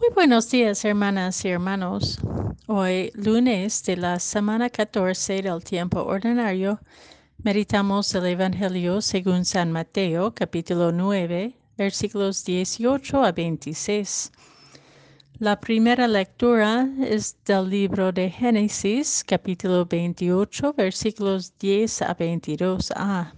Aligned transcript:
Muy 0.00 0.08
buenos 0.14 0.50
días, 0.50 0.82
hermanas 0.86 1.44
y 1.44 1.48
hermanos. 1.50 2.18
Hoy, 2.66 3.12
lunes 3.12 3.82
de 3.84 3.98
la 3.98 4.18
semana 4.18 4.70
14 4.70 5.42
del 5.42 5.62
tiempo 5.62 6.00
ordinario, 6.00 6.80
meditamos 7.42 8.14
el 8.14 8.24
Evangelio 8.24 9.02
según 9.02 9.44
San 9.44 9.70
Mateo, 9.70 10.34
capítulo 10.34 10.90
9, 10.90 11.54
versículos 11.76 12.42
18 12.46 13.22
a 13.22 13.32
26. 13.32 14.32
La 15.38 15.60
primera 15.60 16.08
lectura 16.08 16.88
es 17.02 17.36
del 17.44 17.68
libro 17.68 18.10
de 18.10 18.30
Génesis, 18.30 19.22
capítulo 19.22 19.84
28, 19.84 20.72
versículos 20.78 21.52
10 21.58 22.02
a 22.02 22.16
22a. 22.16 23.34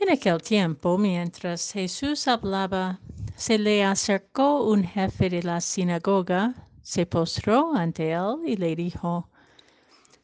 En 0.00 0.10
aquel 0.10 0.42
tiempo, 0.42 0.98
mientras 0.98 1.72
Jesús 1.72 2.26
hablaba, 2.26 2.98
se 3.36 3.58
le 3.58 3.84
acercó 3.84 4.64
un 4.64 4.84
jefe 4.84 5.28
de 5.28 5.42
la 5.42 5.60
sinagoga, 5.60 6.54
se 6.82 7.04
postró 7.06 7.74
ante 7.74 8.12
él 8.12 8.36
y 8.46 8.56
le 8.56 8.76
dijo, 8.76 9.28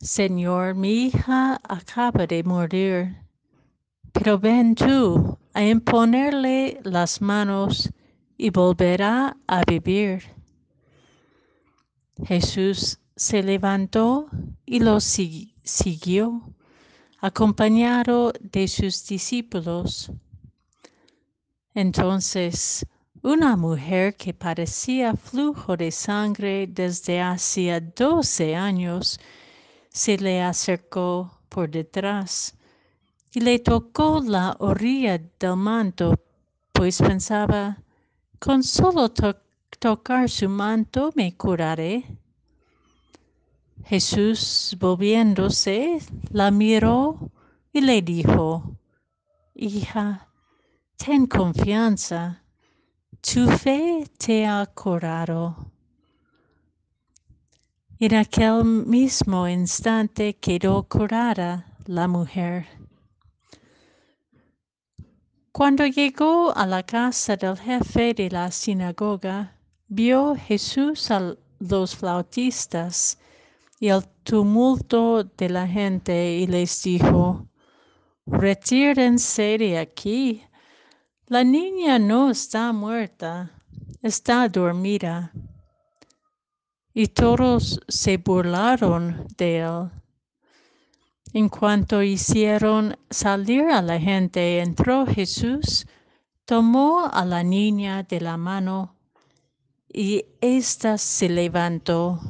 Señor, 0.00 0.74
mi 0.74 1.06
hija 1.06 1.60
acaba 1.68 2.26
de 2.26 2.42
morir, 2.42 3.16
pero 4.12 4.38
ven 4.38 4.74
tú 4.74 5.38
a 5.52 5.64
imponerle 5.64 6.80
las 6.82 7.20
manos 7.20 7.90
y 8.36 8.50
volverá 8.50 9.36
a 9.46 9.62
vivir. 9.66 10.22
Jesús 12.24 12.98
se 13.16 13.42
levantó 13.42 14.28
y 14.64 14.80
lo 14.80 15.00
siguió, 15.00 16.42
acompañado 17.20 18.32
de 18.40 18.68
sus 18.68 19.06
discípulos. 19.06 20.10
Entonces 21.74 22.86
una 23.24 23.56
mujer 23.56 24.16
que 24.16 24.34
padecía 24.34 25.14
flujo 25.16 25.78
de 25.78 25.90
sangre 25.90 26.66
desde 26.66 27.22
hacía 27.22 27.80
doce 27.80 28.54
años 28.54 29.18
se 29.88 30.18
le 30.18 30.42
acercó 30.42 31.32
por 31.48 31.70
detrás 31.70 32.54
y 33.32 33.40
le 33.40 33.58
tocó 33.60 34.20
la 34.22 34.54
orilla 34.58 35.18
del 35.40 35.56
manto, 35.56 36.20
pues 36.70 37.00
pensaba, 37.00 37.78
con 38.38 38.62
solo 38.62 39.10
tocar 39.78 40.28
su 40.28 40.50
manto 40.50 41.10
me 41.14 41.34
curaré. 41.34 42.04
Jesús, 43.86 44.76
volviéndose, 44.78 45.98
la 46.30 46.50
miró 46.50 47.30
y 47.72 47.80
le 47.80 48.02
dijo, 48.02 48.76
Hija, 49.54 50.28
ten 50.98 51.26
confianza 51.26 52.43
tu 53.24 53.48
fe 53.48 54.04
te 54.18 54.44
ha 54.44 54.66
curado. 54.66 55.56
En 57.98 58.14
aquel 58.14 58.62
mismo 58.64 59.48
instante 59.48 60.36
quedó 60.36 60.82
curada 60.82 61.64
la 61.86 62.06
mujer. 62.06 62.66
Cuando 65.52 65.86
llegó 65.86 66.54
a 66.54 66.66
la 66.66 66.82
casa 66.82 67.36
del 67.36 67.56
jefe 67.56 68.12
de 68.12 68.28
la 68.28 68.50
sinagoga, 68.50 69.56
vio 69.88 70.36
Jesús 70.36 71.10
a 71.10 71.34
los 71.60 71.96
flautistas 71.96 73.18
y 73.80 73.88
el 73.88 74.04
tumulto 74.22 75.24
de 75.24 75.48
la 75.48 75.66
gente 75.66 76.36
y 76.40 76.46
les 76.46 76.82
dijo, 76.82 77.48
retírense 78.26 79.56
de 79.56 79.78
aquí 79.78 80.44
la 81.26 81.42
niña 81.42 81.98
no 81.98 82.30
está 82.30 82.72
muerta, 82.72 83.50
está 84.02 84.48
dormida. 84.48 85.32
Y 86.92 87.08
todos 87.08 87.80
se 87.88 88.18
burlaron 88.18 89.26
de 89.36 89.60
él. 89.60 89.90
En 91.32 91.48
cuanto 91.48 92.02
hicieron 92.02 92.96
salir 93.10 93.64
a 93.64 93.82
la 93.82 93.98
gente, 93.98 94.60
entró 94.60 95.06
Jesús, 95.06 95.86
tomó 96.44 97.06
a 97.12 97.24
la 97.24 97.42
niña 97.42 98.02
de 98.04 98.20
la 98.20 98.36
mano 98.36 98.94
y 99.92 100.26
ésta 100.40 100.98
se 100.98 101.28
levantó. 101.28 102.20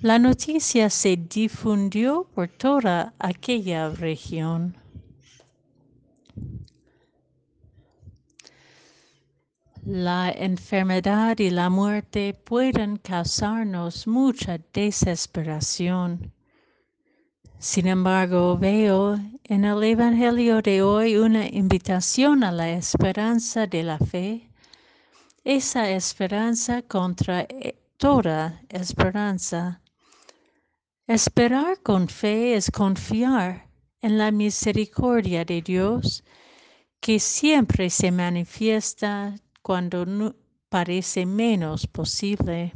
La 0.00 0.18
noticia 0.18 0.90
se 0.90 1.16
difundió 1.16 2.28
por 2.34 2.48
toda 2.48 3.14
aquella 3.18 3.90
región. 3.90 4.81
La 9.84 10.30
enfermedad 10.30 11.36
y 11.40 11.50
la 11.50 11.68
muerte 11.68 12.34
pueden 12.34 12.98
causarnos 12.98 14.06
mucha 14.06 14.60
desesperación. 14.72 16.32
Sin 17.58 17.88
embargo, 17.88 18.56
veo 18.56 19.18
en 19.42 19.64
el 19.64 19.82
Evangelio 19.82 20.62
de 20.62 20.82
hoy 20.82 21.16
una 21.16 21.48
invitación 21.48 22.44
a 22.44 22.52
la 22.52 22.70
esperanza 22.70 23.66
de 23.66 23.82
la 23.82 23.98
fe, 23.98 24.48
esa 25.42 25.90
esperanza 25.90 26.82
contra 26.82 27.40
eh, 27.40 27.76
toda 27.96 28.62
esperanza. 28.68 29.80
Esperar 31.08 31.82
con 31.82 32.06
fe 32.06 32.54
es 32.54 32.70
confiar 32.70 33.66
en 34.00 34.16
la 34.16 34.30
misericordia 34.30 35.44
de 35.44 35.60
Dios 35.60 36.22
que 37.00 37.18
siempre 37.18 37.90
se 37.90 38.12
manifiesta 38.12 39.34
cuando 39.62 40.04
no 40.04 40.34
parece 40.68 41.24
menos 41.24 41.86
posible. 41.86 42.72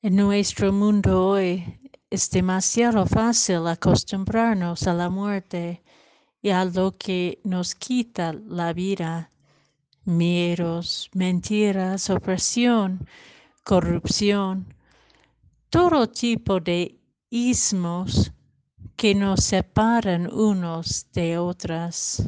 En 0.00 0.16
nuestro 0.16 0.72
mundo 0.72 1.28
hoy 1.28 1.80
es 2.10 2.30
demasiado 2.30 3.06
fácil 3.06 3.66
acostumbrarnos 3.66 4.86
a 4.86 4.94
la 4.94 5.08
muerte 5.08 5.82
y 6.42 6.50
a 6.50 6.64
lo 6.64 6.96
que 6.96 7.40
nos 7.44 7.74
quita 7.74 8.32
la 8.32 8.72
vida. 8.72 9.30
Miedos, 10.04 11.08
mentiras, 11.14 12.10
opresión, 12.10 13.06
corrupción, 13.64 14.74
todo 15.70 16.08
tipo 16.08 16.58
de 16.60 17.00
ismos 17.30 18.32
que 18.96 19.14
nos 19.14 19.44
separan 19.44 20.28
unos 20.32 21.06
de 21.12 21.38
otras. 21.38 22.22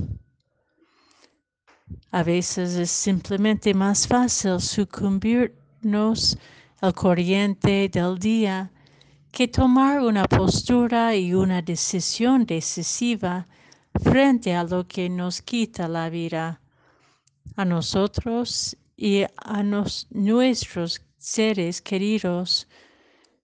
A 2.14 2.22
veces 2.22 2.76
es 2.76 2.92
simplemente 2.92 3.74
más 3.74 4.06
fácil 4.06 4.60
sucumbirnos 4.60 6.38
al 6.80 6.94
corriente 6.94 7.88
del 7.88 8.20
día 8.20 8.70
que 9.32 9.48
tomar 9.48 10.00
una 10.00 10.22
postura 10.26 11.16
y 11.16 11.34
una 11.34 11.60
decisión 11.60 12.46
decisiva 12.46 13.48
frente 14.00 14.54
a 14.54 14.62
lo 14.62 14.86
que 14.86 15.10
nos 15.10 15.42
quita 15.42 15.88
la 15.88 16.08
vida, 16.08 16.60
a 17.56 17.64
nosotros 17.64 18.76
y 18.96 19.24
a 19.36 19.64
nuestros 19.64 21.02
seres 21.18 21.82
queridos 21.82 22.68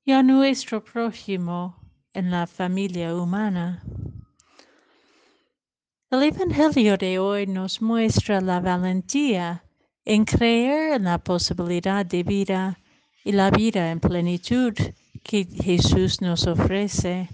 y 0.05 0.13
a 0.13 0.23
nuestro 0.23 0.85
prójimo 0.85 1.75
en 2.15 2.31
la 2.31 2.47
familia 2.47 3.17
humana. 3.17 3.83
El 6.13 6.25
Evangelio 6.25 6.97
de 6.97 7.21
hoy 7.21 7.47
nos 7.47 7.81
muestra 7.81 8.41
la 8.41 8.59
valentía 8.59 9.63
en 10.05 10.25
creer 10.25 10.95
en 10.95 11.05
la 11.05 11.19
posibilidad 11.19 12.05
de 12.05 12.25
vida 12.25 12.81
y 13.25 13.31
la 13.31 13.53
vida 13.53 13.93
en 13.93 14.01
plenitud 14.01 14.75
que 15.23 15.45
Jesús 15.45 16.21
nos 16.21 16.49
ofrece, 16.49 17.29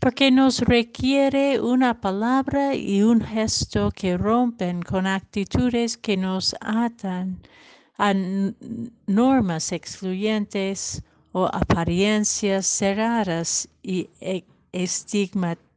porque 0.00 0.30
nos 0.30 0.60
requiere 0.60 1.62
una 1.62 2.02
palabra 2.02 2.74
y 2.74 3.02
un 3.02 3.22
gesto 3.22 3.90
que 3.90 4.18
rompen 4.18 4.82
con 4.82 5.06
actitudes 5.06 5.96
que 5.96 6.18
nos 6.18 6.54
atan 6.60 7.40
a 7.96 8.12
normas 9.06 9.72
excluyentes 9.72 11.02
o 11.32 11.46
apariencias 11.46 12.66
cerradas 12.66 13.66
y 13.82 14.10
e-, 14.20 14.44
estigmatizadas 14.72 15.70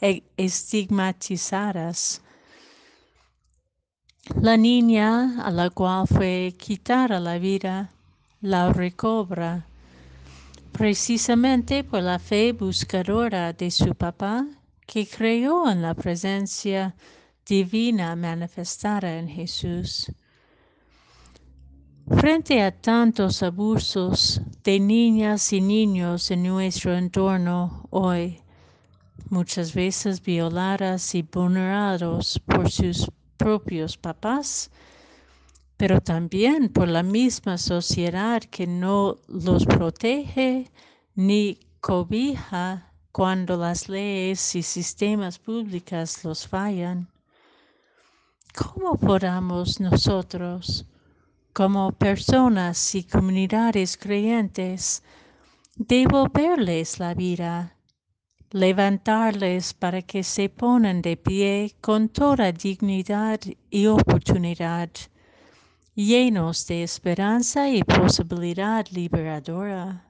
estigmatizadas. 0.00 2.22
La 4.40 4.56
niña 4.56 5.44
a 5.44 5.50
la 5.50 5.70
cual 5.70 6.06
fue 6.06 6.54
quitada 6.58 7.20
la 7.20 7.38
vida 7.38 7.90
la 8.40 8.72
recobra 8.72 9.66
precisamente 10.72 11.84
por 11.84 12.02
la 12.02 12.18
fe 12.18 12.52
buscadora 12.52 13.52
de 13.52 13.70
su 13.70 13.94
papá 13.94 14.46
que 14.86 15.06
creyó 15.06 15.70
en 15.70 15.82
la 15.82 15.94
presencia 15.94 16.94
divina 17.46 18.16
manifestada 18.16 19.18
en 19.18 19.28
Jesús. 19.28 20.10
Frente 22.08 22.60
a 22.60 22.70
tantos 22.70 23.42
abusos 23.42 24.40
de 24.62 24.80
niñas 24.80 25.52
y 25.52 25.60
niños 25.60 26.30
en 26.30 26.42
nuestro 26.42 26.96
entorno 26.96 27.86
hoy, 27.90 28.40
muchas 29.34 29.74
veces 29.74 30.22
violadas 30.22 31.12
y 31.16 31.22
vulnerados 31.22 32.40
por 32.46 32.70
sus 32.70 33.10
propios 33.36 33.96
papás, 33.96 34.70
pero 35.76 36.00
también 36.00 36.68
por 36.68 36.86
la 36.86 37.02
misma 37.02 37.58
sociedad 37.58 38.40
que 38.44 38.68
no 38.68 39.18
los 39.26 39.66
protege 39.66 40.70
ni 41.16 41.58
cobija 41.80 42.92
cuando 43.10 43.56
las 43.56 43.88
leyes 43.88 44.54
y 44.54 44.62
sistemas 44.62 45.40
públicos 45.40 46.22
los 46.22 46.46
fallan. 46.46 47.08
¿Cómo 48.54 48.96
podamos 48.96 49.80
nosotros, 49.80 50.86
como 51.52 51.90
personas 51.90 52.94
y 52.94 53.02
comunidades 53.02 53.96
creyentes, 53.96 55.02
devolverles 55.74 57.00
la 57.00 57.14
vida, 57.14 57.73
levantarles 58.54 59.74
para 59.74 60.00
que 60.00 60.22
se 60.22 60.48
pongan 60.48 61.02
de 61.02 61.16
pie 61.16 61.74
con 61.80 62.08
toda 62.08 62.52
dignidad 62.52 63.40
y 63.68 63.86
oportunidad, 63.86 64.90
llenos 65.96 66.64
de 66.68 66.84
esperanza 66.84 67.68
y 67.68 67.82
posibilidad 67.82 68.86
liberadora? 68.92 70.08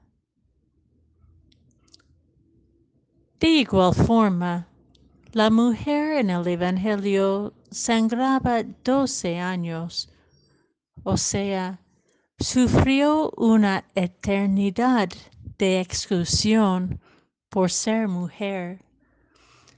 De 3.39 3.47
igual 3.47 3.95
forma, 3.95 4.67
la 5.31 5.49
mujer 5.49 6.19
en 6.19 6.29
el 6.29 6.47
Evangelio 6.47 7.51
sangraba 7.71 8.61
doce 8.83 9.39
años, 9.39 10.07
o 11.03 11.17
sea, 11.17 11.79
sufrió 12.37 13.31
una 13.37 13.85
eternidad 13.95 15.09
de 15.57 15.79
exclusión 15.79 16.99
por 17.55 17.71
ser 17.71 18.09
mujer, 18.09 18.83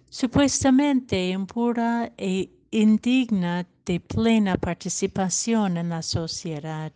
supuestamente 0.10 1.30
impura 1.30 2.12
e 2.18 2.50
indigna 2.72 3.68
de 3.86 4.00
plena 4.00 4.58
participación 4.58 5.78
en 5.78 5.90
la 5.90 6.02
sociedad. 6.02 6.92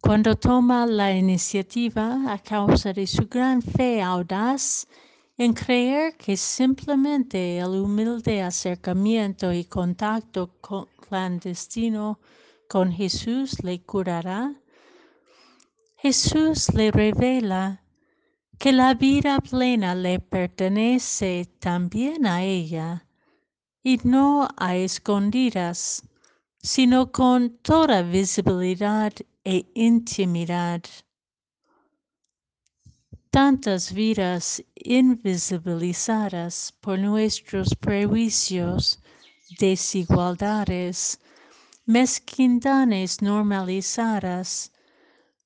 Cuando 0.00 0.34
toma 0.34 0.86
la 0.86 1.12
iniciativa 1.12 2.32
a 2.32 2.38
causa 2.40 2.92
de 2.92 3.06
su 3.06 3.28
gran 3.28 3.62
fe 3.62 4.02
audaz 4.02 4.88
en 5.36 5.52
creer 5.52 6.16
que 6.16 6.36
simplemente 6.36 7.60
el 7.60 7.76
humilde 7.84 8.42
acercamiento 8.42 9.52
y 9.52 9.66
contacto 9.66 10.50
clandestino 11.08 12.18
con 12.68 12.90
Jesús 12.90 13.62
le 13.62 13.80
curará, 13.82 14.52
Jesús 15.98 16.74
le 16.74 16.90
revela 16.90 17.84
que 18.58 18.72
la 18.72 18.94
vida 18.94 19.40
plena 19.40 19.94
le 19.94 20.18
pertenece 20.18 21.48
también 21.60 22.26
a 22.26 22.42
ella 22.42 23.06
y 23.84 24.00
no 24.02 24.48
a 24.56 24.74
escondidas, 24.74 26.02
sino 26.60 27.12
con 27.12 27.58
toda 27.58 28.02
visibilidad 28.02 29.12
e 29.44 29.64
intimidad. 29.74 30.82
Tantas 33.30 33.92
vidas 33.92 34.64
invisibilizadas 34.74 36.72
por 36.80 36.98
nuestros 36.98 37.76
prejuicios, 37.76 38.98
desigualdades, 39.60 41.20
mezquindades 41.86 43.22
normalizadas, 43.22 44.72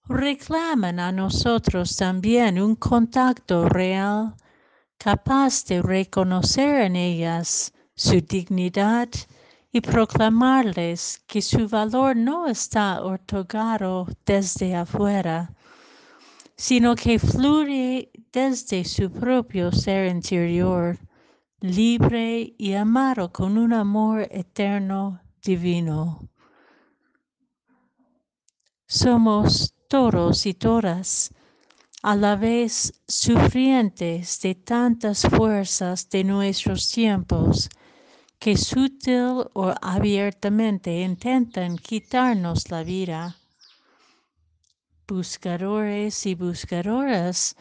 reclaman 0.09 0.99
a 0.99 1.13
nosotros 1.13 1.97
también 1.97 2.61
un 2.61 2.75
contacto 2.77 3.69
real 3.69 4.35
capaz 4.99 5.65
de 5.67 5.81
reconocer 5.83 6.83
en 6.83 6.97
ellas 6.97 7.73
su 7.95 8.21
dignidad 8.21 9.09
y 9.73 9.81
proclamarles 9.81 11.23
que 11.27 11.41
su 11.41 11.69
valor 11.69 12.17
no 12.17 12.47
está 12.47 13.03
otorgado 13.03 14.07
desde 14.27 14.75
afuera, 14.75 15.55
sino 16.57 16.95
que 16.95 17.19
fluye 17.19 18.11
desde 18.33 18.85
su 18.85 19.11
propio 19.11 19.73
ser 19.73 20.09
interior, 20.09 20.99
libre 21.61 22.55
y 22.59 22.75
amado 22.75 23.33
con 23.33 23.57
un 23.57 23.73
amor 23.73 24.29
eterno 24.31 25.21
divino. 25.43 26.29
Somos 28.87 29.75
todos 29.93 30.47
y 30.47 30.55
todas 30.55 31.35
a 32.03 32.17
la 32.17 32.35
vez 32.35 32.95
sufrientes 33.07 34.41
de 34.41 34.55
tantas 34.55 35.21
fuerzas 35.21 36.09
de 36.09 36.25
nuestros 36.25 36.91
tiempos 36.91 37.69
que 38.39 38.57
sutil 38.57 39.45
o 39.53 39.75
abiertamente 39.83 41.03
intentan 41.03 41.77
quitarnos 41.77 42.71
la 42.71 42.83
vida. 42.85 43.37
Buscadores 45.07 46.25
y 46.25 46.37
buscadoras 46.37 47.55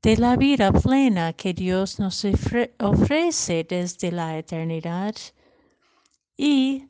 de 0.00 0.16
la 0.16 0.34
vida 0.36 0.72
plena 0.72 1.34
que 1.34 1.52
Dios 1.52 1.98
nos 1.98 2.24
ofrece 2.78 3.66
desde 3.68 4.12
la 4.12 4.38
eternidad 4.38 5.14
y 6.38 6.88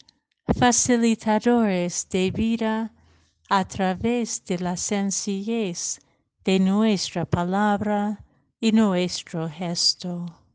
facilitadores 0.56 2.08
de 2.08 2.30
vida 2.30 2.92
a 3.48 3.64
través 3.64 4.44
de 4.44 4.58
la 4.58 4.76
sencillez 4.76 6.00
de 6.44 6.58
nuestra 6.58 7.24
palabra 7.24 8.24
y 8.60 8.72
nuestro 8.72 9.48
gesto. 9.48 10.45